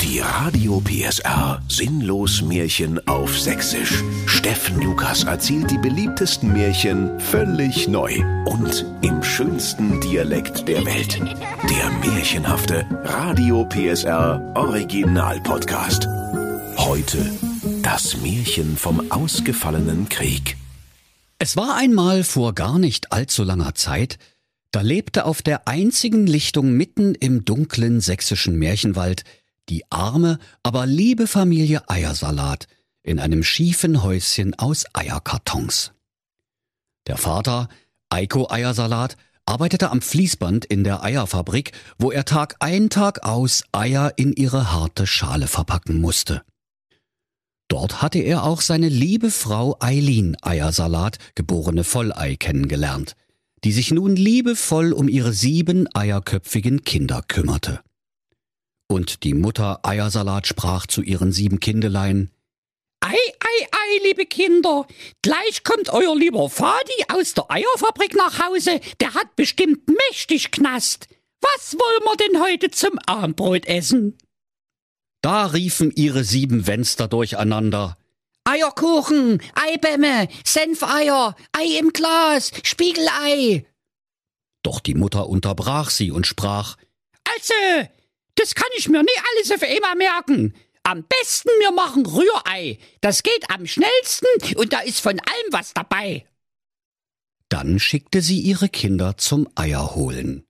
Die 0.00 0.18
Radio 0.18 0.80
PSR 0.80 1.62
Sinnlos 1.68 2.42
Märchen 2.42 3.06
auf 3.06 3.38
Sächsisch. 3.38 4.02
Steffen 4.26 4.80
Lukas 4.80 5.24
erzählt 5.24 5.70
die 5.70 5.78
beliebtesten 5.78 6.52
Märchen 6.52 7.18
völlig 7.20 7.88
neu 7.88 8.22
und 8.46 8.84
im 9.02 9.22
schönsten 9.22 10.00
Dialekt 10.00 10.68
der 10.68 10.84
Welt. 10.84 11.20
Der 11.70 11.90
märchenhafte 12.10 12.86
Radio 13.04 13.64
PSR 13.64 14.52
Original 14.54 15.40
Podcast. 15.40 16.08
Heute 16.76 17.30
das 17.82 18.16
Märchen 18.18 18.76
vom 18.76 19.10
ausgefallenen 19.10 20.08
Krieg. 20.08 20.56
Es 21.38 21.56
war 21.56 21.76
einmal 21.76 22.24
vor 22.24 22.54
gar 22.54 22.78
nicht 22.78 23.12
allzu 23.12 23.44
langer 23.44 23.74
Zeit, 23.74 24.18
da 24.72 24.80
lebte 24.80 25.26
auf 25.26 25.42
der 25.42 25.68
einzigen 25.68 26.26
Lichtung 26.26 26.72
mitten 26.72 27.14
im 27.14 27.44
dunklen 27.44 28.00
sächsischen 28.00 28.56
Märchenwald 28.56 29.24
die 29.68 29.84
arme, 29.90 30.38
aber 30.62 30.86
liebe 30.86 31.26
Familie 31.26 31.88
Eiersalat 31.88 32.66
in 33.02 33.18
einem 33.18 33.42
schiefen 33.42 34.02
Häuschen 34.02 34.54
aus 34.58 34.84
Eierkartons. 34.92 35.92
Der 37.06 37.16
Vater, 37.16 37.68
Eiko 38.10 38.48
Eiersalat, 38.50 39.16
arbeitete 39.44 39.90
am 39.90 40.00
Fließband 40.00 40.64
in 40.64 40.84
der 40.84 41.02
Eierfabrik, 41.02 41.72
wo 41.98 42.12
er 42.12 42.24
Tag 42.24 42.56
ein 42.60 42.90
Tag 42.90 43.24
aus 43.24 43.64
Eier 43.72 44.12
in 44.16 44.32
ihre 44.32 44.72
harte 44.72 45.06
Schale 45.06 45.48
verpacken 45.48 46.00
musste. 46.00 46.42
Dort 47.68 48.02
hatte 48.02 48.18
er 48.18 48.44
auch 48.44 48.60
seine 48.60 48.88
liebe 48.88 49.30
Frau 49.30 49.76
Eileen 49.80 50.36
Eiersalat, 50.42 51.18
geborene 51.34 51.84
Vollei, 51.84 52.36
kennengelernt, 52.36 53.16
die 53.64 53.72
sich 53.72 53.90
nun 53.90 54.14
liebevoll 54.14 54.92
um 54.92 55.08
ihre 55.08 55.32
sieben 55.32 55.88
eierköpfigen 55.94 56.84
Kinder 56.84 57.22
kümmerte. 57.26 57.80
Und 58.88 59.24
die 59.24 59.34
Mutter 59.34 59.80
Eiersalat 59.84 60.46
sprach 60.46 60.86
zu 60.86 61.02
ihren 61.02 61.32
sieben 61.32 61.60
Kindelein 61.60 62.30
Ei, 63.00 63.16
ei, 63.16 63.66
ei, 63.72 64.06
liebe 64.06 64.26
Kinder, 64.26 64.86
gleich 65.22 65.64
kommt 65.64 65.88
euer 65.90 66.14
lieber 66.14 66.48
Vati 66.48 67.04
aus 67.12 67.34
der 67.34 67.50
Eierfabrik 67.50 68.14
nach 68.14 68.38
Hause, 68.38 68.80
der 69.00 69.14
hat 69.14 69.34
bestimmt 69.34 69.88
mächtig 69.88 70.52
Knast. 70.52 71.08
Was 71.40 71.74
wollen 71.74 72.04
wir 72.04 72.16
denn 72.16 72.40
heute 72.40 72.70
zum 72.70 72.98
Abendbrot 73.06 73.66
essen? 73.66 74.16
Da 75.20 75.46
riefen 75.46 75.90
ihre 75.90 76.22
sieben 76.22 76.68
Wenster 76.68 77.08
durcheinander. 77.08 77.96
Eierkuchen, 78.44 79.40
Eibämme, 79.54 80.28
Senfeier, 80.44 81.34
Ei 81.52 81.78
im 81.78 81.92
Glas, 81.92 82.52
Spiegelei. 82.62 83.66
Doch 84.62 84.78
die 84.78 84.94
Mutter 84.94 85.28
unterbrach 85.28 85.90
sie 85.90 86.12
und 86.12 86.26
sprach 86.26 86.76
Also, 87.34 87.88
das 88.36 88.54
kann 88.54 88.68
ich 88.76 88.88
mir 88.88 89.02
nie 89.02 89.08
alles 89.34 89.52
auf 89.52 89.62
einmal 89.62 89.96
merken. 89.96 90.54
Am 90.84 91.04
besten 91.04 91.50
wir 91.60 91.72
machen 91.72 92.06
Rührei. 92.06 92.78
Das 93.00 93.22
geht 93.22 93.50
am 93.50 93.66
schnellsten 93.66 94.26
und 94.56 94.72
da 94.72 94.80
ist 94.80 95.00
von 95.00 95.18
allem 95.20 95.52
was 95.52 95.72
dabei. 95.74 96.26
Dann 97.48 97.78
schickte 97.78 98.22
sie 98.22 98.40
ihre 98.40 98.68
Kinder 98.68 99.16
zum 99.16 99.48
Eier 99.54 99.94
holen. 99.94 100.44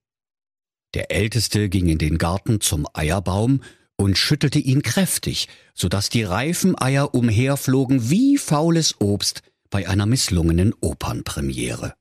Der 0.95 1.11
Älteste 1.11 1.69
ging 1.69 1.89
in 1.89 1.99
den 1.99 2.19
Garten 2.19 2.61
zum 2.61 2.87
Eierbaum 2.93 3.63
und 3.97 4.17
schüttelte 4.17 4.59
ihn 4.59 4.83
kräftig, 4.83 5.49
so 5.75 5.89
dass 5.89 6.09
die 6.09 6.23
reifen 6.23 6.81
Eier 6.81 7.15
umherflogen 7.15 8.11
wie 8.11 8.39
faules 8.39 9.01
Obst 9.01 9.43
bei 9.71 9.89
einer 9.89 10.07
misslungenen 10.07 10.75
Opernpremiere. 10.81 11.95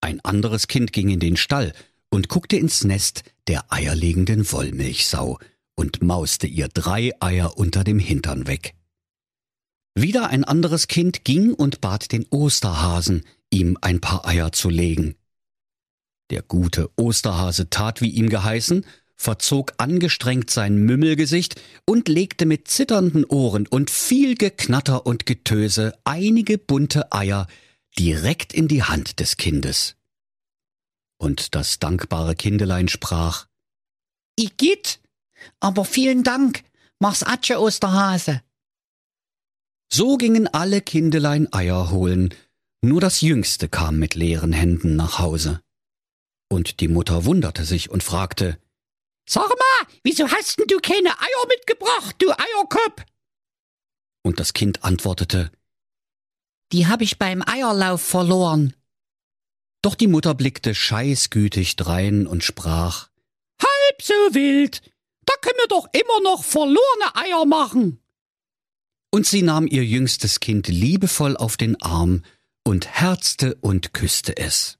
Ein 0.00 0.20
anderes 0.24 0.68
Kind 0.68 0.92
ging 0.92 1.08
in 1.08 1.20
den 1.20 1.36
Stall 1.36 1.72
und 2.12 2.28
guckte 2.28 2.56
ins 2.56 2.84
Nest 2.84 3.24
der 3.48 3.72
eierlegenden 3.72 4.50
Wollmilchsau 4.52 5.38
und 5.74 6.02
mauste 6.02 6.46
ihr 6.46 6.68
drei 6.68 7.12
Eier 7.20 7.56
unter 7.56 7.84
dem 7.84 7.98
Hintern 7.98 8.46
weg. 8.46 8.74
Wieder 9.94 10.28
ein 10.28 10.44
anderes 10.44 10.88
Kind 10.88 11.24
ging 11.24 11.54
und 11.54 11.80
bat 11.80 12.12
den 12.12 12.26
Osterhasen, 12.30 13.24
ihm 13.50 13.78
ein 13.80 14.00
paar 14.00 14.26
Eier 14.26 14.52
zu 14.52 14.68
legen. 14.68 15.14
Der 16.30 16.42
gute 16.42 16.90
Osterhase 16.96 17.70
tat, 17.70 18.02
wie 18.02 18.10
ihm 18.10 18.28
geheißen, 18.28 18.84
verzog 19.16 19.74
angestrengt 19.78 20.50
sein 20.50 20.76
Mümmelgesicht 20.76 21.60
und 21.86 22.08
legte 22.08 22.44
mit 22.44 22.68
zitternden 22.68 23.24
Ohren 23.24 23.66
und 23.66 23.88
viel 23.90 24.34
Geknatter 24.34 25.06
und 25.06 25.24
Getöse 25.24 25.94
einige 26.04 26.58
bunte 26.58 27.10
Eier 27.12 27.46
direkt 27.98 28.52
in 28.52 28.68
die 28.68 28.82
Hand 28.82 29.20
des 29.20 29.36
Kindes. 29.38 29.96
Und 31.22 31.54
das 31.54 31.78
dankbare 31.78 32.34
Kindelein 32.34 32.88
sprach 32.88 33.46
Igitt, 34.36 35.00
aber 35.60 35.84
vielen 35.84 36.24
Dank, 36.24 36.64
mach's 36.98 37.22
Atsche 37.22 37.60
Osterhase. 37.60 38.42
So 39.92 40.16
gingen 40.16 40.48
alle 40.48 40.80
Kindelein 40.80 41.46
Eier 41.52 41.92
holen, 41.92 42.34
nur 42.80 43.00
das 43.00 43.20
Jüngste 43.20 43.68
kam 43.68 44.00
mit 44.00 44.16
leeren 44.16 44.52
Händen 44.52 44.96
nach 44.96 45.20
Hause. 45.20 45.60
Und 46.50 46.80
die 46.80 46.88
Mutter 46.88 47.24
wunderte 47.24 47.64
sich 47.64 47.88
und 47.88 48.02
fragte 48.02 48.58
Sag 49.24 49.48
mal, 49.48 49.92
wieso 50.02 50.26
hast 50.26 50.58
denn 50.58 50.66
du 50.66 50.78
keine 50.78 51.10
Eier 51.10 51.46
mitgebracht, 51.46 52.16
du 52.18 52.32
Eierkopf? 52.32 53.04
Und 54.24 54.40
das 54.40 54.54
Kind 54.54 54.82
antwortete, 54.82 55.52
Die 56.72 56.88
hab 56.88 57.00
ich 57.00 57.20
beim 57.20 57.44
Eierlauf 57.46 58.02
verloren. 58.02 58.74
Doch 59.82 59.96
die 59.96 60.06
Mutter 60.06 60.34
blickte 60.34 60.74
scheißgütig 60.74 61.76
drein 61.76 62.26
und 62.26 62.44
sprach, 62.44 63.08
Halb 63.60 64.02
so 64.02 64.14
wild, 64.32 64.80
da 65.26 65.34
können 65.40 65.58
wir 65.58 65.68
doch 65.68 65.88
immer 65.92 66.20
noch 66.22 66.44
verlorene 66.44 67.14
Eier 67.14 67.44
machen. 67.44 68.00
Und 69.10 69.26
sie 69.26 69.42
nahm 69.42 69.66
ihr 69.66 69.84
jüngstes 69.84 70.40
Kind 70.40 70.68
liebevoll 70.68 71.36
auf 71.36 71.56
den 71.56 71.80
Arm 71.82 72.22
und 72.64 72.86
herzte 72.88 73.56
und 73.56 73.92
küsste 73.92 74.36
es. 74.36 74.78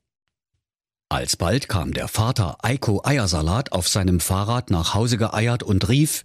Alsbald 1.10 1.68
kam 1.68 1.92
der 1.92 2.08
Vater 2.08 2.56
Eiko 2.62 3.02
Eiersalat 3.04 3.72
auf 3.72 3.88
seinem 3.88 4.20
Fahrrad 4.20 4.70
nach 4.70 4.94
Hause 4.94 5.18
geeiert 5.18 5.62
und 5.62 5.88
rief 5.88 6.24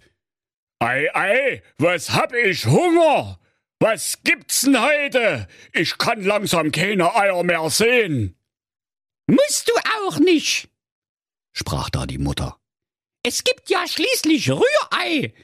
Ei, 0.78 1.08
ei, 1.14 1.62
was 1.76 2.14
hab 2.14 2.32
ich 2.32 2.64
Hunger? 2.64 3.38
Was 3.80 4.20
gibt's 4.24 4.62
denn 4.62 4.80
heute? 4.80 5.48
Ich 5.72 5.98
kann 5.98 6.22
langsam 6.22 6.72
keine 6.72 7.14
Eier 7.14 7.42
mehr 7.42 7.68
sehen. 7.68 8.37
Musst 9.28 9.68
du 9.68 9.72
auch 10.00 10.18
nicht, 10.18 10.68
sprach 11.52 11.90
da 11.90 12.06
die 12.06 12.18
Mutter. 12.18 12.58
Es 13.22 13.44
gibt 13.44 13.68
ja 13.68 13.86
schließlich 13.86 14.50
Rührei. 14.50 15.34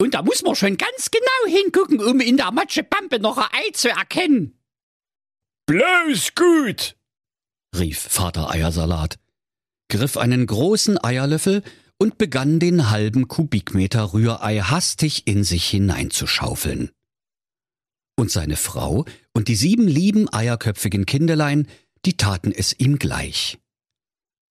Und 0.00 0.14
da 0.14 0.22
muss 0.22 0.42
man 0.42 0.54
schon 0.54 0.76
ganz 0.76 1.10
genau 1.10 1.56
hingucken, 1.56 2.00
um 2.00 2.20
in 2.20 2.36
der 2.36 2.52
Matschepampe 2.52 3.20
noch 3.20 3.38
ein 3.38 3.48
Ei 3.52 3.70
zu 3.72 3.88
erkennen. 3.88 4.58
Bloß 5.66 6.34
gut, 6.34 6.96
rief 7.76 7.98
Vater 7.98 8.50
Eiersalat, 8.50 9.18
griff 9.88 10.16
einen 10.16 10.46
großen 10.46 11.02
Eierlöffel 11.02 11.62
und 11.98 12.16
begann 12.16 12.58
den 12.60 12.90
halben 12.90 13.28
Kubikmeter 13.28 14.12
Rührei 14.12 14.60
hastig 14.60 15.26
in 15.26 15.44
sich 15.44 15.68
hineinzuschaufeln. 15.68 16.90
Und 18.16 18.30
seine 18.30 18.56
Frau 18.56 19.04
und 19.32 19.48
die 19.48 19.56
sieben 19.56 19.86
lieben 19.86 20.32
eierköpfigen 20.32 21.06
Kindelein, 21.06 21.68
die 22.04 22.16
taten 22.16 22.52
es 22.52 22.74
ihm 22.78 22.98
gleich. 22.98 23.58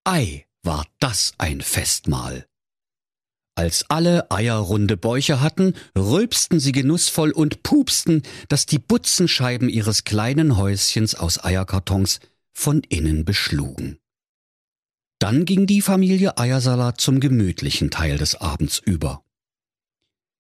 Ei, 0.04 0.46
war 0.64 0.86
das 1.00 1.34
ein 1.38 1.62
Festmahl. 1.62 2.48
Als 3.56 3.90
alle 3.90 4.30
Eier 4.30 4.58
runde 4.58 4.98
Bäuche 4.98 5.42
hatten, 5.42 5.74
rülpsten 5.98 6.60
sie 6.60 6.72
genussvoll 6.72 7.32
und 7.32 7.64
pupsten, 7.64 8.22
dass 8.50 8.68
die 8.68 8.78
Butzenscheiben 8.78 9.68
ihres 9.68 10.04
kleinen 10.04 10.58
Häuschens 10.58 11.16
aus 11.16 11.44
Eierkartons 11.44 12.20
von 12.54 12.84
innen 12.84 13.26
beschlugen. 13.26 13.98
Dann 15.20 15.46
ging 15.46 15.66
die 15.66 15.82
Familie 15.82 16.38
Eiersalat 16.38 17.02
zum 17.02 17.20
gemütlichen 17.20 17.90
Teil 17.90 18.20
des 18.20 18.36
Abends 18.36 18.78
über. 18.78 19.24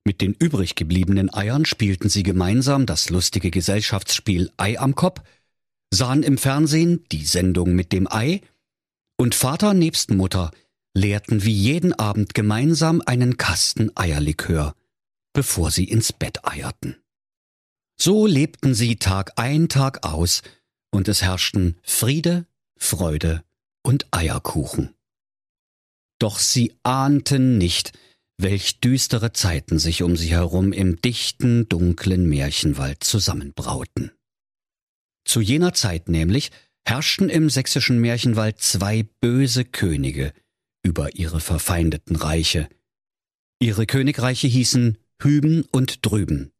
Mit 0.05 0.21
den 0.21 0.33
übrig 0.33 0.75
gebliebenen 0.75 1.33
Eiern 1.33 1.65
spielten 1.65 2.09
sie 2.09 2.23
gemeinsam 2.23 2.85
das 2.85 3.09
lustige 3.09 3.49
Gesellschaftsspiel 3.49 4.51
Ei 4.57 4.79
am 4.79 4.93
Kopf, 4.93 5.21
sahen 5.93 6.23
im 6.23 6.37
Fernsehen 6.37 7.03
die 7.11 7.25
Sendung 7.25 7.73
mit 7.73 7.91
dem 7.91 8.07
Ei, 8.11 8.41
und 9.17 9.35
Vater 9.35 9.73
nebst 9.73 10.11
Mutter 10.11 10.51
leerten 10.93 11.43
wie 11.43 11.53
jeden 11.53 11.93
Abend 11.93 12.33
gemeinsam 12.33 13.01
einen 13.05 13.37
Kasten 13.37 13.91
Eierlikör, 13.95 14.75
bevor 15.33 15.71
sie 15.71 15.85
ins 15.85 16.11
Bett 16.13 16.45
eierten. 16.45 16.97
So 17.99 18.27
lebten 18.27 18.73
sie 18.73 18.97
Tag 18.97 19.33
ein, 19.37 19.69
Tag 19.69 20.05
aus, 20.05 20.41
und 20.91 21.07
es 21.07 21.21
herrschten 21.21 21.77
Friede, 21.83 22.45
Freude 22.77 23.43
und 23.83 24.07
Eierkuchen. 24.11 24.93
Doch 26.19 26.39
sie 26.39 26.75
ahnten 26.83 27.57
nicht, 27.57 27.93
welch 28.37 28.79
düstere 28.79 29.33
Zeiten 29.33 29.79
sich 29.79 30.03
um 30.03 30.15
sie 30.15 30.29
herum 30.29 30.71
im 30.73 31.01
dichten, 31.01 31.67
dunklen 31.69 32.27
Märchenwald 32.27 33.03
zusammenbrauten. 33.03 34.11
Zu 35.27 35.41
jener 35.41 35.73
Zeit 35.73 36.09
nämlich 36.09 36.51
herrschten 36.85 37.29
im 37.29 37.49
sächsischen 37.49 37.99
Märchenwald 37.99 38.59
zwei 38.59 39.03
böse 39.21 39.65
Könige 39.65 40.33
über 40.83 41.15
ihre 41.15 41.41
verfeindeten 41.41 42.15
Reiche, 42.15 42.69
Ihre 43.59 43.87
Königreiche 43.87 44.47
hießen 44.47 44.97
Hüben 45.19 45.63
und 45.71 46.05
Drüben. 46.05 46.51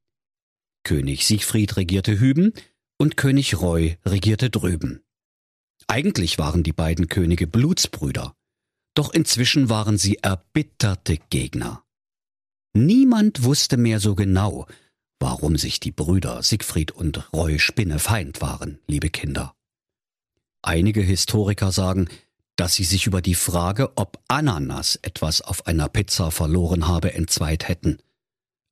König 0.84 1.28
Siegfried 1.28 1.78
regierte 1.78 2.19
Hüben 2.19 2.54
und 2.98 3.18
König 3.18 3.60
Roy 3.60 3.98
regierte 4.04 4.50
drüben. 4.50 5.04
Eigentlich 5.86 6.40
waren 6.40 6.64
die 6.64 6.74
beiden 6.74 7.08
Könige 7.08 7.46
Blutsbrüder, 7.46 8.36
doch 8.96 9.14
inzwischen 9.14 9.69
waren 9.69 10.00
sie 10.00 10.18
erbitterte 10.24 11.18
Gegner. 11.30 11.84
Niemand 12.74 13.44
wusste 13.44 13.78
mehr 13.78 14.00
so 14.00 14.16
genau, 14.16 14.66
warum 15.19 15.58
sich 15.58 15.80
die 15.80 15.92
Brüder 15.92 16.44
Siegfried 16.44 16.92
und 16.92 17.31
Roy 17.34 17.60
Spinnefeind 17.60 18.42
waren, 18.42 18.80
liebe 18.88 19.10
Kinder. 19.10 19.56
Einige 20.62 21.02
Historiker 21.02 21.72
sagen, 21.72 22.08
dass 22.56 22.74
sie 22.74 22.84
sich 22.84 23.06
über 23.08 23.22
die 23.22 23.36
Frage, 23.36 23.96
ob 23.98 24.19
Ananas 24.28 24.98
etwas 25.02 25.42
auf 25.42 25.68
einer 25.68 25.90
Pizza 25.90 26.31
verloren 26.31 26.88
habe, 26.88 27.14
entzweit 27.14 27.68
hätten. 27.68 28.00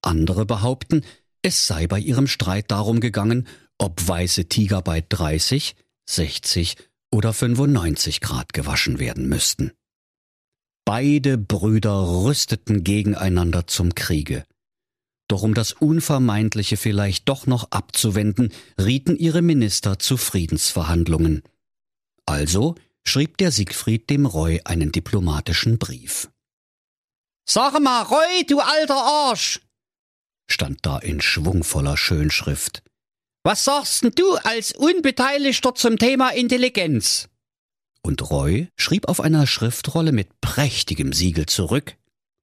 Andere 0.02 0.46
behaupten, 0.46 1.04
es 1.42 1.68
sei 1.68 1.88
bei 1.88 2.00
ihrem 2.00 2.28
Streit 2.28 2.72
darum 2.72 3.00
gegangen, 3.00 3.48
ob 3.78 4.08
weiße 4.08 4.46
Tiger 4.46 4.82
bei 4.82 5.02
30, 5.08 5.76
60 6.08 6.78
oder 7.12 7.34
95 7.34 8.22
Grad 8.22 8.54
gewaschen 8.54 9.00
werden 9.00 9.28
müssten. 9.28 9.72
Beide 10.86 11.38
Brüder 11.38 12.24
rüsteten 12.24 12.84
gegeneinander 12.84 13.68
zum 13.68 13.96
Kriege. 13.96 14.44
Doch 15.28 15.42
um 15.42 15.54
das 15.54 15.74
Unvermeidliche 15.74 16.78
vielleicht 16.78 17.28
doch 17.28 17.48
noch 17.48 17.72
abzuwenden, 17.72 18.54
rieten 18.80 19.16
ihre 19.18 19.42
Minister 19.42 19.98
zu 19.98 20.18
Friedensverhandlungen. 20.18 21.42
Also 22.26 22.76
schrieb 23.04 23.38
der 23.38 23.52
Siegfried 23.52 24.10
dem 24.10 24.26
Roy 24.26 24.62
einen 24.66 24.92
diplomatischen 24.92 25.80
Brief. 25.80 26.30
Sag 27.48 27.80
mal, 27.80 28.04
Roy, 28.04 28.46
du 28.48 28.60
alter 28.60 28.96
Arsch, 28.96 29.62
stand 30.48 30.86
da 30.86 30.98
in 31.00 31.22
schwungvoller 31.22 31.98
Schönschrift. 31.98 32.84
Was 33.44 33.64
sagst 33.64 34.04
denn 34.04 34.12
du 34.12 34.36
als 34.38 34.72
Unbeteiligter 34.72 35.76
zum 35.76 35.98
Thema 35.98 36.30
Intelligenz? 36.30 37.30
Und 38.02 38.30
Roy 38.30 38.70
schrieb 38.76 39.08
auf 39.08 39.22
einer 39.22 39.48
Schriftrolle 39.48 40.12
mit 40.12 40.42
prächtigem 40.42 41.14
Siegel 41.14 41.46
zurück. 41.46 41.96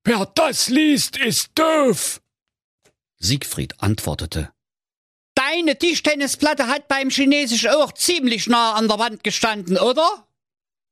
Wer 0.05 0.27
das 0.35 0.69
liest, 0.69 1.17
ist 1.17 1.51
doof. 1.57 2.21
Siegfried 3.23 3.81
antwortete. 3.81 4.51
Deine 5.35 5.79
Tischtennisplatte 5.79 6.67
hat 6.67 6.89
beim 6.89 7.09
Chinesisch 7.09 7.69
auch 7.69 7.93
ziemlich 7.93 8.49
nah 8.49 8.75
an 8.75 8.89
der 8.89 8.99
Wand 8.99 9.25
gestanden, 9.25 9.79
oder? 9.79 10.27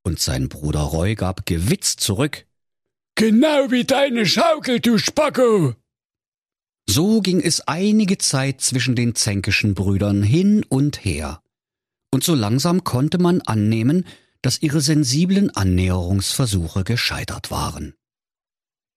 Und 0.03 0.19
sein 0.19 0.49
Bruder 0.49 0.81
Roy 0.81 1.15
gab 1.15 1.45
gewitzt 1.45 2.01
zurück. 2.01 2.47
Genau 3.17 3.71
wie 3.71 3.85
deine 3.85 4.25
Schaukel, 4.25 4.81
du 4.81 4.97
Spacko. 4.97 5.75
So 6.89 7.21
ging 7.21 7.41
es 7.41 7.61
einige 7.69 8.17
Zeit 8.19 8.61
zwischen 8.63 8.97
den 8.97 9.15
zänkischen 9.15 9.75
Brüdern 9.75 10.23
hin 10.23 10.65
und 10.69 11.05
her. 11.05 11.43
Und 12.11 12.25
so 12.25 12.35
langsam 12.35 12.83
konnte 12.83 13.19
man 13.19 13.43
annehmen, 13.43 14.07
dass 14.43 14.63
ihre 14.63 14.81
sensiblen 14.81 15.51
Annäherungsversuche 15.51 16.83
gescheitert 16.83 17.51
waren. 17.51 17.95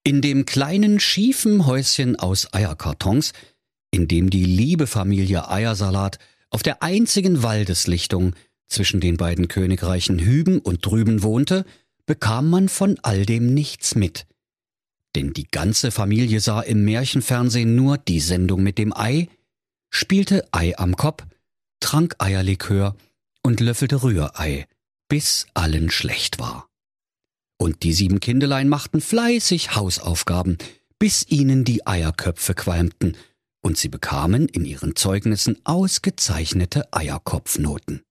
In 0.04 0.22
dem 0.22 0.46
kleinen 0.46 1.00
schiefen 1.00 1.66
Häuschen 1.66 2.18
aus 2.18 2.54
Eierkartons, 2.54 3.34
in 3.92 4.08
dem 4.08 4.30
die 4.30 4.44
liebe 4.44 4.88
Familie 4.88 5.50
Eiersalat 5.50 6.20
auf 6.50 6.62
der 6.62 6.84
einzigen 6.84 7.42
Waldeslichtung 7.42 8.36
zwischen 8.68 9.00
den 9.00 9.18
beiden 9.18 9.48
Königreichen 9.48 10.20
Hüben 10.20 10.60
und 10.60 10.86
Drüben 10.86 11.24
wohnte, 11.24 11.66
bekam 12.06 12.50
man 12.50 12.70
von 12.70 13.00
all 13.02 13.26
dem 13.26 13.54
nichts 13.54 13.96
mit, 13.96 14.26
denn 15.16 15.34
die 15.34 15.48
ganze 15.48 15.92
Familie 15.92 16.40
sah 16.40 16.62
im 16.62 16.84
Märchenfernsehen 16.84 17.76
nur 17.76 17.98
die 17.98 18.20
Sendung 18.20 18.64
mit 18.64 18.78
dem 18.78 18.96
Ei, 18.96 19.30
spielte 19.90 20.48
Ei 20.52 20.78
am 20.78 20.96
Kopf, 20.98 21.24
trank 21.80 22.16
Eierlikör 22.18 22.96
und 23.44 23.60
löffelte 23.60 24.02
Rührei, 24.04 24.68
bis 25.08 25.46
allen 25.54 25.92
schlecht 25.92 26.40
war. 26.40 26.68
Und 27.64 27.84
die 27.84 27.94
sieben 27.94 28.20
Kindelein 28.20 28.68
machten 28.68 29.00
fleißig 29.00 29.74
Hausaufgaben, 29.74 30.58
bis 31.00 31.26
ihnen 31.30 31.64
die 31.64 31.88
Eierköpfe 31.88 32.56
qualmten, 32.56 33.16
und 33.62 33.78
sie 33.78 33.88
bekamen 33.88 34.50
in 34.50 34.66
ihren 34.66 34.98
Zeugnissen 34.98 35.58
ausgezeichnete 35.64 36.92
Eierkopfnoten. 36.92 38.02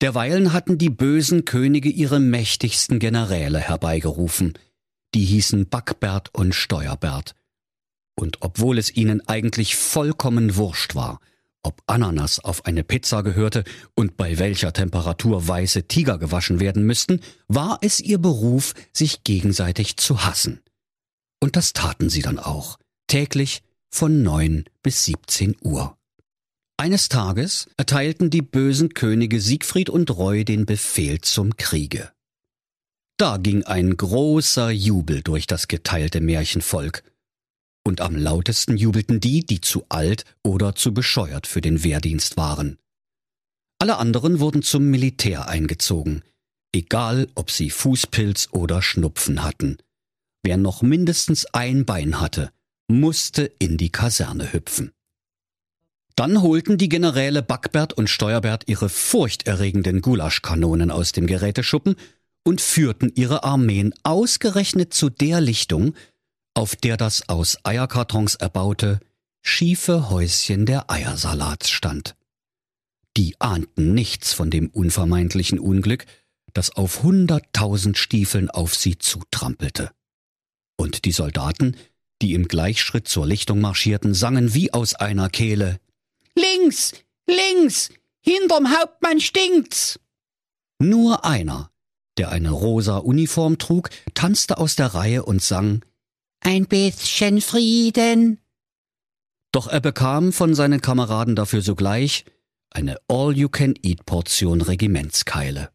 Derweilen 0.00 0.52
hatten 0.52 0.78
die 0.78 0.88
bösen 0.88 1.44
Könige 1.44 1.88
ihre 1.88 2.20
mächtigsten 2.20 3.00
Generäle 3.00 3.58
herbeigerufen, 3.58 4.56
die 5.14 5.24
hießen 5.24 5.68
Backbert 5.68 6.32
und 6.32 6.54
Steuerbert. 6.54 7.34
Und 8.14 8.36
obwohl 8.42 8.78
es 8.78 8.94
ihnen 8.94 9.26
eigentlich 9.26 9.74
vollkommen 9.74 10.54
wurscht 10.54 10.94
war, 10.94 11.18
ob 11.64 11.82
Ananas 11.86 12.38
auf 12.38 12.64
eine 12.66 12.84
Pizza 12.84 13.22
gehörte 13.22 13.64
und 13.94 14.16
bei 14.16 14.38
welcher 14.38 14.72
Temperatur 14.72 15.48
weiße 15.48 15.88
Tiger 15.88 16.18
gewaschen 16.18 16.60
werden 16.60 16.84
müssten, 16.84 17.20
war 17.48 17.78
es 17.80 18.00
ihr 18.00 18.18
Beruf, 18.18 18.74
sich 18.92 19.24
gegenseitig 19.24 19.96
zu 19.96 20.24
hassen. 20.24 20.60
Und 21.40 21.56
das 21.56 21.72
taten 21.72 22.08
sie 22.10 22.22
dann 22.22 22.38
auch, 22.38 22.78
täglich 23.06 23.62
von 23.90 24.22
neun 24.22 24.64
bis 24.82 25.04
siebzehn 25.04 25.56
Uhr. 25.60 25.96
Eines 26.76 27.08
Tages 27.08 27.68
erteilten 27.76 28.30
die 28.30 28.42
bösen 28.42 28.94
Könige 28.94 29.40
Siegfried 29.40 29.88
und 29.88 30.10
Roy 30.10 30.44
den 30.44 30.66
Befehl 30.66 31.20
zum 31.20 31.56
Kriege. 31.56 32.10
Da 33.16 33.36
ging 33.36 33.62
ein 33.62 33.96
großer 33.96 34.70
Jubel 34.70 35.22
durch 35.22 35.46
das 35.46 35.68
geteilte 35.68 36.20
Märchenvolk. 36.20 37.04
Und 37.84 38.00
am 38.00 38.16
lautesten 38.16 38.76
jubelten 38.76 39.20
die, 39.20 39.44
die 39.44 39.60
zu 39.60 39.84
alt 39.90 40.24
oder 40.42 40.74
zu 40.74 40.94
bescheuert 40.94 41.46
für 41.46 41.60
den 41.60 41.84
Wehrdienst 41.84 42.36
waren. 42.36 42.78
Alle 43.78 43.98
anderen 43.98 44.40
wurden 44.40 44.62
zum 44.62 44.84
Militär 44.84 45.48
eingezogen, 45.48 46.22
egal 46.72 47.28
ob 47.34 47.50
sie 47.50 47.70
Fußpilz 47.70 48.48
oder 48.52 48.80
Schnupfen 48.80 49.42
hatten. 49.42 49.76
Wer 50.42 50.56
noch 50.56 50.82
mindestens 50.82 51.46
ein 51.52 51.84
Bein 51.84 52.20
hatte, 52.20 52.50
musste 52.88 53.44
in 53.58 53.76
die 53.76 53.90
Kaserne 53.90 54.52
hüpfen. 54.52 54.92
Dann 56.16 56.42
holten 56.42 56.78
die 56.78 56.88
Generäle 56.88 57.42
Backbert 57.42 57.92
und 57.92 58.08
Steuerbert 58.08 58.64
ihre 58.68 58.88
furchterregenden 58.88 60.00
Gulaschkanonen 60.00 60.90
aus 60.90 61.12
dem 61.12 61.26
Geräteschuppen 61.26 61.96
und 62.44 62.60
führten 62.60 63.10
ihre 63.14 63.42
Armeen 63.42 63.92
ausgerechnet 64.04 64.94
zu 64.94 65.10
der 65.10 65.40
Lichtung, 65.40 65.94
auf 66.54 66.76
der 66.76 66.96
das 66.96 67.28
aus 67.28 67.58
Eierkartons 67.64 68.36
erbaute, 68.36 69.00
schiefe 69.42 70.08
Häuschen 70.08 70.66
der 70.66 70.90
Eiersalats 70.90 71.70
stand. 71.70 72.16
Die 73.16 73.40
ahnten 73.40 73.94
nichts 73.94 74.32
von 74.32 74.50
dem 74.50 74.68
unvermeidlichen 74.70 75.58
Unglück, 75.58 76.06
das 76.52 76.70
auf 76.70 77.02
hunderttausend 77.02 77.98
Stiefeln 77.98 78.50
auf 78.50 78.74
sie 78.74 78.98
zutrampelte. 78.98 79.90
Und 80.76 81.04
die 81.04 81.12
Soldaten, 81.12 81.76
die 82.22 82.32
im 82.34 82.48
Gleichschritt 82.48 83.06
zur 83.06 83.26
Lichtung 83.26 83.60
marschierten, 83.60 84.14
sangen 84.14 84.54
wie 84.54 84.72
aus 84.72 84.94
einer 84.94 85.28
Kehle 85.28 85.80
Links, 86.36 86.92
links, 87.26 87.90
hinterm 88.20 88.76
Hauptmann 88.76 89.20
stinkt's. 89.20 90.00
Nur 90.80 91.24
einer, 91.24 91.70
der 92.18 92.30
eine 92.30 92.50
rosa 92.50 92.98
Uniform 92.98 93.58
trug, 93.58 93.90
tanzte 94.14 94.58
aus 94.58 94.74
der 94.74 94.94
Reihe 94.94 95.24
und 95.24 95.42
sang 95.42 95.84
Ein 96.46 96.66
bisschen 96.66 97.40
Frieden. 97.40 98.38
Doch 99.50 99.66
er 99.66 99.80
bekam 99.80 100.30
von 100.30 100.54
seinen 100.54 100.82
Kameraden 100.82 101.36
dafür 101.36 101.62
sogleich 101.62 102.26
eine 102.70 102.98
All-You-Can-Eat-Portion 103.08 104.60
Regimentskeile. 104.60 105.70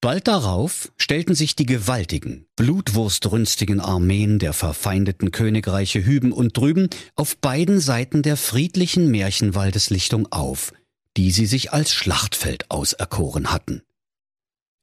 Bald 0.00 0.26
darauf 0.26 0.92
stellten 0.96 1.36
sich 1.36 1.54
die 1.54 1.66
gewaltigen, 1.66 2.46
blutwurstrünstigen 2.56 3.80
Armeen 3.80 4.40
der 4.40 4.54
verfeindeten 4.54 5.30
Königreiche 5.30 6.04
Hüben 6.04 6.32
und 6.32 6.56
Drüben 6.56 6.88
auf 7.14 7.36
beiden 7.36 7.78
Seiten 7.78 8.22
der 8.22 8.36
friedlichen 8.36 9.08
Märchenwaldeslichtung 9.12 10.32
auf, 10.32 10.72
die 11.16 11.30
sie 11.30 11.46
sich 11.46 11.72
als 11.72 11.92
Schlachtfeld 11.92 12.72
auserkoren 12.72 13.52
hatten. 13.52 13.82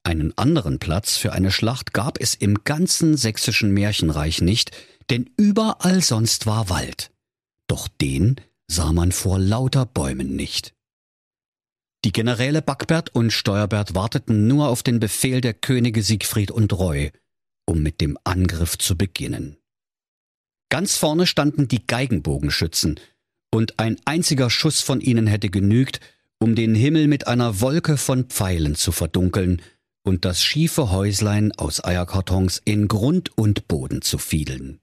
Einen 0.04 0.36
anderen 0.38 0.80
Platz 0.80 1.18
für 1.18 1.32
eine 1.32 1.52
Schlacht 1.52 1.94
gab 1.94 2.20
es 2.20 2.34
im 2.34 2.64
ganzen 2.64 3.18
sächsischen 3.18 3.72
Märchenreich 3.72 4.42
nicht, 4.42 4.72
denn 5.10 5.30
überall 5.38 6.02
sonst 6.02 6.48
war 6.48 6.70
Wald. 6.70 7.12
Doch 7.68 7.88
den 7.88 8.36
sah 8.68 8.94
man 8.94 9.12
vor 9.12 9.38
lauter 9.38 9.86
Bäumen 9.86 10.36
nicht. 10.36 10.74
Die 12.04 12.12
Generäle 12.12 12.64
Backbert 12.64 13.14
und 13.14 13.32
Steuerbert 13.32 13.94
warteten 13.94 14.48
nur 14.48 14.70
auf 14.70 14.82
den 14.82 15.00
Befehl 15.00 15.40
der 15.40 15.54
Könige 15.54 16.02
Siegfried 16.02 16.50
und 16.50 16.74
Roy, 16.74 17.12
um 17.66 17.84
mit 17.84 18.02
dem 18.02 18.18
Angriff 18.24 18.78
zu 18.78 18.98
beginnen. 18.98 19.58
Ganz 20.70 20.98
vorne 20.98 21.28
standen 21.28 21.68
die 21.68 21.86
Geigenbogenschützen, 21.86 23.00
und 23.54 23.80
ein 23.80 23.98
einziger 24.06 24.50
Schuss 24.50 24.82
von 24.82 25.02
ihnen 25.02 25.28
hätte 25.28 25.50
genügt, 25.50 26.00
um 26.40 26.56
den 26.56 26.74
Himmel 26.74 27.08
mit 27.08 27.28
einer 27.28 27.60
Wolke 27.60 27.98
von 27.98 28.26
Pfeilen 28.26 28.76
zu 28.76 28.92
verdunkeln 28.92 29.62
und 30.04 30.26
das 30.26 30.44
schiefe 30.44 30.92
Häuslein 30.92 31.52
aus 31.52 31.84
Eierkartons 31.84 32.62
in 32.64 32.88
Grund 32.88 33.38
und 33.38 33.68
Boden 33.68 34.02
zu 34.02 34.18
fiedeln. 34.18 34.80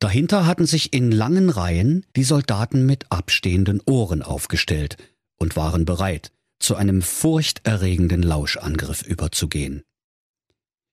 Dahinter 0.00 0.46
hatten 0.46 0.66
sich 0.66 0.92
in 0.92 1.12
langen 1.12 1.50
Reihen 1.50 2.06
die 2.16 2.24
Soldaten 2.24 2.86
mit 2.86 3.06
abstehenden 3.10 3.80
Ohren 3.84 4.22
aufgestellt 4.22 4.96
und 5.38 5.56
waren 5.56 5.84
bereit, 5.84 6.32
zu 6.58 6.74
einem 6.74 7.02
furchterregenden 7.02 8.22
Lauschangriff 8.22 9.02
überzugehen. 9.02 9.82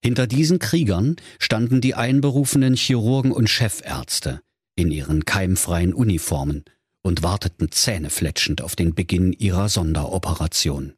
Hinter 0.04 0.28
diesen 0.28 0.60
Kriegern 0.60 1.16
standen 1.40 1.82
die 1.82 1.96
einberufenen 1.96 2.76
Chirurgen 2.76 3.32
und 3.32 3.50
Chefärzte 3.50 4.42
in 4.76 4.92
ihren 4.92 5.26
keimfreien 5.26 5.94
Uniformen 5.94 6.64
und 7.02 7.24
warteten 7.24 7.72
zähnefletschend 7.72 8.62
auf 8.62 8.76
den 8.76 8.94
Beginn 8.94 9.34
ihrer 9.34 9.70
Sonderoperation. 9.70 10.94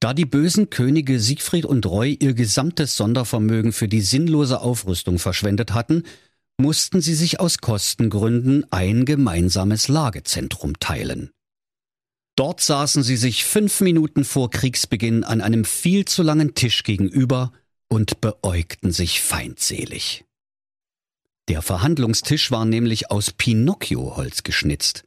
Da 0.00 0.12
die 0.12 0.26
bösen 0.26 0.68
Könige 0.68 1.20
Siegfried 1.20 1.64
und 1.64 1.86
Roy 1.86 2.16
ihr 2.20 2.34
gesamtes 2.34 2.96
Sondervermögen 2.96 3.72
für 3.72 3.88
die 3.88 4.02
sinnlose 4.02 4.60
Aufrüstung 4.60 5.18
verschwendet 5.18 5.72
hatten, 5.72 6.02
mussten 6.58 7.00
sie 7.00 7.14
sich 7.14 7.40
aus 7.40 7.58
Kostengründen 7.58 8.70
ein 8.70 9.04
gemeinsames 9.04 9.88
Lagezentrum 9.88 10.78
teilen. 10.78 11.30
Dort 12.36 12.60
saßen 12.60 13.02
sie 13.02 13.16
sich 13.16 13.44
fünf 13.44 13.80
Minuten 13.80 14.24
vor 14.24 14.50
Kriegsbeginn 14.50 15.24
an 15.24 15.40
einem 15.40 15.64
viel 15.64 16.04
zu 16.04 16.22
langen 16.22 16.54
Tisch 16.54 16.82
gegenüber 16.82 17.52
und 17.88 18.20
beäugten 18.20 18.92
sich 18.92 19.22
feindselig. 19.22 20.24
Der 21.48 21.62
Verhandlungstisch 21.62 22.50
war 22.50 22.64
nämlich 22.64 23.10
aus 23.10 23.30
Pinocchio-Holz 23.30 24.42
geschnitzt. 24.42 25.04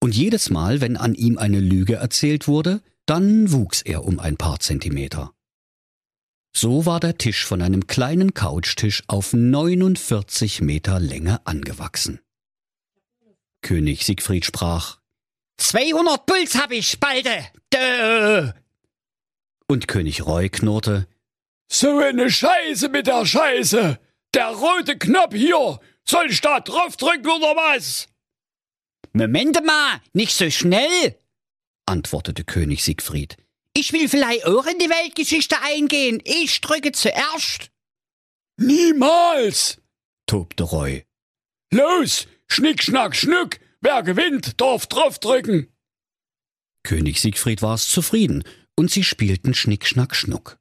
Und 0.00 0.16
jedes 0.16 0.50
Mal, 0.50 0.80
wenn 0.80 0.96
an 0.96 1.14
ihm 1.14 1.38
eine 1.38 1.60
Lüge 1.60 1.96
erzählt 1.96 2.48
wurde, 2.48 2.82
dann 3.06 3.52
wuchs 3.52 3.82
er 3.82 4.04
um 4.04 4.18
ein 4.18 4.36
paar 4.36 4.60
Zentimeter. 4.60 5.32
So 6.54 6.86
war 6.86 7.00
der 7.00 7.18
Tisch 7.18 7.44
von 7.44 7.62
einem 7.62 7.86
kleinen 7.86 8.34
Couchtisch 8.34 9.02
auf 9.08 9.32
49 9.32 10.62
Meter 10.62 10.98
Länge 10.98 11.46
angewachsen. 11.46 12.20
König 13.62 14.04
Siegfried 14.04 14.44
sprach, 14.44 14.98
200 15.58 16.26
Puls 16.26 16.54
hab 16.56 16.70
ich, 16.72 16.88
Spalte! 16.88 17.46
Dö! 17.72 18.52
Und 19.68 19.88
König 19.88 20.24
Roy 20.24 20.48
knurrte, 20.48 21.08
So 21.68 21.98
eine 21.98 22.30
Scheiße 22.30 22.88
mit 22.88 23.06
der 23.06 23.26
Scheiße! 23.26 23.98
Der 24.34 24.48
rote 24.48 24.98
Knopf 24.98 25.34
hier! 25.34 25.80
Soll 26.08 26.30
ich 26.30 26.40
da 26.40 26.60
draufdrücken 26.60 27.30
oder 27.30 27.56
was? 27.56 28.08
Moment 29.12 29.64
mal, 29.64 30.00
nicht 30.12 30.36
so 30.36 30.48
schnell! 30.50 31.18
Antwortete 31.86 32.44
König 32.44 32.84
Siegfried. 32.84 33.36
Ich 33.74 33.92
will 33.92 34.08
vielleicht 34.08 34.46
auch 34.46 34.66
in 34.66 34.78
die 34.78 34.88
Weltgeschichte 34.88 35.60
eingehen. 35.62 36.20
Ich 36.24 36.60
drücke 36.60 36.92
zuerst. 36.92 37.70
Niemals! 38.58 39.78
tobte 40.26 40.64
Roy. 40.64 41.04
Los, 41.70 42.26
Schnick, 42.48 42.82
Schnack, 42.82 43.14
Schnuck! 43.14 43.58
Wer 43.80 44.02
gewinnt, 44.02 44.60
darf 44.60 44.86
draufdrücken! 44.86 45.72
König 46.82 47.20
Siegfried 47.20 47.62
war's 47.62 47.88
zufrieden, 47.88 48.44
und 48.76 48.90
sie 48.90 49.04
spielten 49.04 49.54
Schnick, 49.54 49.86
Schnack, 49.86 50.16
Schnuck. 50.16 50.58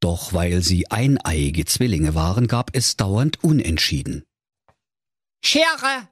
Doch 0.00 0.32
weil 0.32 0.62
sie 0.62 0.90
eineiige 0.90 1.64
Zwillinge 1.64 2.14
waren, 2.14 2.46
gab 2.46 2.70
es 2.76 2.96
dauernd 2.96 3.42
Unentschieden. 3.42 4.24
Schere! 5.44 6.08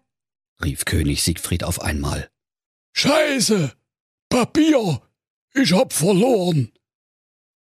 rief 0.62 0.85
König 0.85 1.23
Siegfried 1.23 1.62
auf 1.62 1.81
einmal. 1.81 2.31
Scheiße! 2.95 3.76
Papier! 4.37 5.00
Ich 5.55 5.73
hab 5.73 5.95
verloren! 5.95 6.71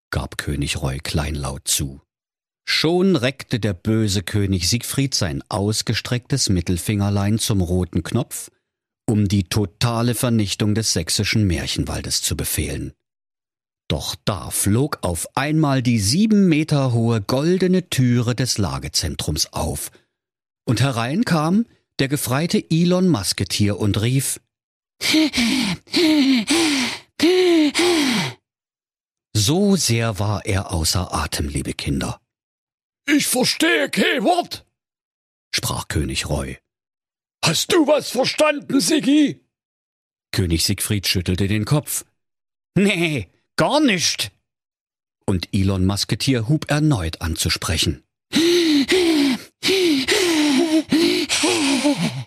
gab 0.09 0.39
König 0.39 0.81
Roy 0.81 0.97
kleinlaut 0.97 1.67
zu. 1.67 2.01
Schon 2.67 3.15
reckte 3.15 3.59
der 3.59 3.75
böse 3.75 4.23
König 4.23 4.67
Siegfried 4.67 5.13
sein 5.13 5.43
ausgestrecktes 5.49 6.49
Mittelfingerlein 6.49 7.37
zum 7.37 7.61
roten 7.61 8.01
Knopf, 8.01 8.49
um 9.07 9.27
die 9.27 9.43
totale 9.43 10.15
Vernichtung 10.15 10.73
des 10.73 10.93
sächsischen 10.93 11.45
Märchenwaldes 11.45 12.23
zu 12.23 12.35
befehlen. 12.35 12.93
Doch 13.87 14.15
da 14.25 14.49
flog 14.49 14.97
auf 15.03 15.27
einmal 15.37 15.83
die 15.83 15.99
sieben 15.99 16.49
Meter 16.49 16.91
hohe 16.91 17.21
goldene 17.21 17.87
Türe 17.91 18.33
des 18.33 18.57
Lagezentrums 18.57 19.53
auf, 19.53 19.91
und 20.65 20.81
herein 20.81 21.23
kam 21.23 21.67
der 21.99 22.07
gefreite 22.07 22.65
Elon 22.71 23.09
Musketier 23.09 23.77
und 23.77 24.01
rief 24.01 24.39
So 29.35 29.75
sehr 29.75 30.19
war 30.19 30.45
er 30.45 30.71
außer 30.71 31.13
Atem, 31.13 31.49
liebe 31.49 31.73
Kinder. 31.73 32.21
Ich 33.05 33.27
verstehe 33.27 33.89
kein 33.89 34.23
Wort, 34.23 34.65
sprach 35.53 35.87
König 35.87 36.29
Roy. 36.29 36.57
Hast 37.43 37.73
du 37.73 37.85
was 37.87 38.09
verstanden, 38.09 38.79
Siggi? 38.79 39.41
König 40.31 40.63
Siegfried 40.63 41.07
schüttelte 41.07 41.47
den 41.47 41.65
Kopf. 41.65 42.05
Nee, 42.75 43.29
gar 43.57 43.81
nicht. 43.81 44.31
Und 45.25 45.53
Elon 45.53 45.85
Musketier 45.85 46.47
hub 46.47 46.71
erneut 46.71 47.21
an 47.21 47.35
zu 47.35 47.49
sprechen. 47.49 48.03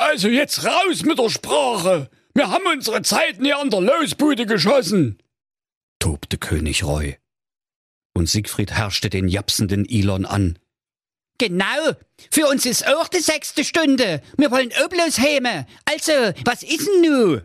Also 0.00 0.28
jetzt 0.28 0.64
raus 0.64 1.02
mit 1.02 1.18
der 1.18 1.28
Sprache. 1.28 2.08
Wir 2.32 2.48
haben 2.48 2.64
unsere 2.66 3.02
Zeit 3.02 3.38
nie 3.38 3.52
an 3.52 3.68
der 3.68 3.82
Losbude 3.82 4.46
geschossen, 4.46 5.22
tobte 5.98 6.38
König 6.38 6.84
Roy. 6.84 7.18
Und 8.14 8.26
Siegfried 8.26 8.72
herrschte 8.72 9.10
den 9.10 9.28
japsenden 9.28 9.86
Elon 9.86 10.24
an. 10.24 10.58
Genau, 11.36 11.92
für 12.30 12.46
uns 12.46 12.64
ist 12.64 12.86
auch 12.86 13.08
die 13.08 13.20
sechste 13.20 13.62
Stunde. 13.62 14.22
Wir 14.38 14.50
wollen 14.50 14.72
auch 14.82 14.88
bloß 14.88 15.18
heime. 15.18 15.66
Also, 15.84 16.12
was 16.46 16.62
ist 16.62 16.88
denn 16.88 17.02
nu? 17.02 17.42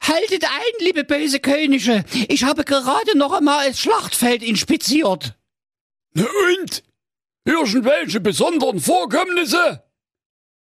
Haltet 0.00 0.44
ein, 0.44 0.74
liebe 0.78 1.02
böse 1.02 1.40
Könige. 1.40 2.04
Ich 2.28 2.44
habe 2.44 2.62
gerade 2.62 3.18
noch 3.18 3.32
einmal 3.32 3.66
das 3.66 3.80
Schlachtfeld 3.80 4.44
inspiziert. 4.44 5.34
Na 6.14 6.24
und? 6.52 6.84
Irgendwelche 7.46 8.18
besonderen 8.20 8.80
Vorkommnisse? 8.80 9.84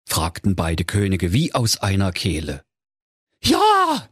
fragten 0.07 0.55
beide 0.55 0.83
Könige 0.83 1.31
wie 1.31 1.53
aus 1.53 1.77
einer 1.77 2.11
Kehle. 2.11 2.63
Ja, 3.43 4.07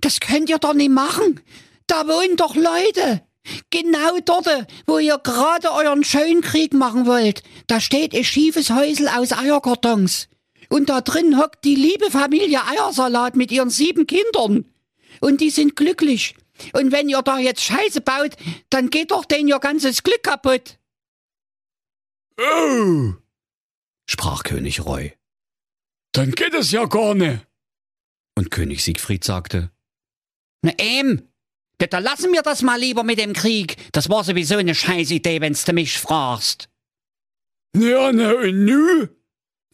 das 0.00 0.18
könnt 0.18 0.48
ihr 0.48 0.58
doch 0.58 0.72
nicht 0.72 0.90
machen. 0.90 1.40
Da 1.86 2.08
wohnen 2.08 2.36
doch 2.36 2.56
Leute. 2.56 3.22
Genau 3.70 4.18
dort, 4.24 4.66
wo 4.86 4.98
ihr 4.98 5.18
gerade 5.18 5.70
euren 5.70 6.02
schönen 6.02 6.40
Krieg 6.40 6.72
machen 6.72 7.06
wollt. 7.06 7.42
Da 7.66 7.78
steht 7.78 8.14
ein 8.14 8.24
schiefes 8.24 8.70
Häusel 8.70 9.08
aus 9.08 9.32
Eierkartons. 9.32 10.28
Und 10.70 10.88
da 10.88 11.02
drin 11.02 11.38
hockt 11.38 11.64
die 11.64 11.74
liebe 11.74 12.10
Familie 12.10 12.62
Eiersalat 12.66 13.36
mit 13.36 13.52
ihren 13.52 13.70
sieben 13.70 14.06
Kindern. 14.06 14.64
Und 15.20 15.42
die 15.42 15.50
sind 15.50 15.76
glücklich. 15.76 16.34
Und 16.72 16.90
wenn 16.90 17.08
ihr 17.10 17.20
da 17.20 17.38
jetzt 17.38 17.62
Scheiße 17.62 18.00
baut, 18.00 18.32
dann 18.70 18.88
geht 18.88 19.10
doch 19.10 19.26
denen 19.26 19.48
ihr 19.48 19.58
ganzes 19.58 20.02
Glück 20.02 20.22
kaputt. 20.22 20.77
Oh, 22.40 23.14
sprach 24.08 24.42
König 24.44 24.84
Roy. 24.84 25.12
dann 26.12 26.30
geht 26.32 26.54
es 26.54 26.70
ja 26.70 26.84
gar 26.86 27.14
nicht. 27.14 27.46
Und 28.36 28.50
König 28.50 28.84
Siegfried 28.84 29.24
sagte, 29.24 29.70
Na 30.62 30.72
ähm, 30.78 31.28
da 31.78 31.98
lassen 31.98 32.32
wir 32.32 32.42
das 32.42 32.62
mal 32.62 32.78
lieber 32.78 33.02
mit 33.02 33.18
dem 33.18 33.32
Krieg. 33.32 33.76
Das 33.92 34.08
war 34.08 34.24
sowieso 34.24 34.56
eine 34.56 34.74
Scheißidee, 34.74 35.40
wenn's 35.40 35.64
du 35.64 35.72
mich 35.72 35.98
fragst. 35.98 36.68
Ja, 37.76 38.12
na 38.12 38.32
und 38.32 38.64
nu? 38.64 39.08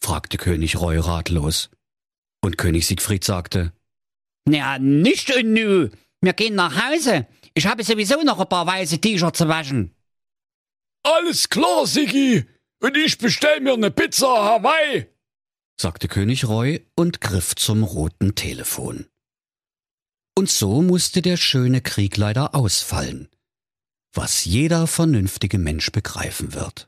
fragte 0.01 0.37
König 0.37 0.75
Roy 0.79 0.97
ratlos. 0.97 1.69
Und 2.43 2.57
König 2.57 2.85
Siegfried 2.85 3.23
sagte, 3.23 3.73
Na, 4.47 4.77
nicht 4.77 5.35
und 5.35 5.53
nu. 5.53 5.89
Wir 6.21 6.33
gehen 6.33 6.55
nach 6.55 6.75
Hause. 6.89 7.27
Ich 7.55 7.65
habe 7.65 7.83
sowieso 7.83 8.21
noch 8.23 8.39
ein 8.39 8.49
paar 8.49 8.67
weiße 8.67 8.99
T-Shirts 8.99 9.37
zu 9.39 9.47
waschen. 9.47 9.95
Alles 11.03 11.49
klar, 11.49 11.85
Siggi. 11.87 12.45
Und 12.85 12.95
ich 12.97 13.17
bestell 13.17 13.61
mir 13.61 13.73
eine 13.73 13.89
Pizza 13.89 14.27
Hawaii. 14.27 15.07
sagte 15.75 16.07
König 16.07 16.47
Roy 16.47 16.85
und 16.95 17.19
griff 17.19 17.55
zum 17.55 17.83
roten 17.83 18.35
Telefon. 18.35 19.07
Und 20.37 20.51
so 20.51 20.83
musste 20.83 21.23
der 21.23 21.35
schöne 21.35 21.81
Krieg 21.81 22.15
leider 22.15 22.53
ausfallen, 22.53 23.27
was 24.13 24.45
jeder 24.45 24.85
vernünftige 24.85 25.57
Mensch 25.57 25.91
begreifen 25.91 26.53
wird. 26.53 26.87